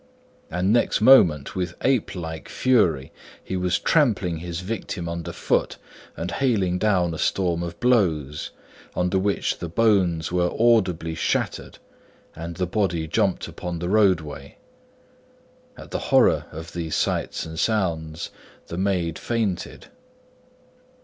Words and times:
And 0.49 0.73
next 0.73 0.99
moment, 0.99 1.55
with 1.55 1.75
ape 1.83 2.15
like 2.15 2.49
fury, 2.49 3.11
he 3.43 3.55
was 3.55 3.77
trampling 3.77 4.37
his 4.37 4.61
victim 4.61 5.07
under 5.07 5.31
foot 5.31 5.77
and 6.17 6.31
hailing 6.31 6.79
down 6.79 7.13
a 7.13 7.19
storm 7.19 7.61
of 7.61 7.79
blows, 7.79 8.49
under 8.95 9.19
which 9.19 9.59
the 9.59 9.69
bones 9.69 10.31
were 10.31 10.49
audibly 10.59 11.13
shattered 11.13 11.77
and 12.35 12.55
the 12.55 12.65
body 12.65 13.07
jumped 13.07 13.47
upon 13.47 13.77
the 13.77 13.89
roadway. 13.89 14.57
At 15.77 15.91
the 15.91 15.99
horror 16.09 16.45
of 16.51 16.73
these 16.73 16.95
sights 16.95 17.45
and 17.45 17.59
sounds, 17.59 18.31
the 18.69 18.79
maid 18.79 19.19
fainted. 19.19 19.89